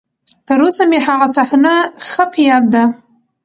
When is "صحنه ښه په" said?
1.35-2.39